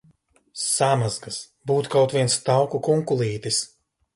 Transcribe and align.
Samazgas! 0.61 1.37
Būtu 1.73 1.91
kaut 1.97 2.17
viens 2.17 2.39
tauku 2.49 2.81
kunkulītis! 2.89 3.63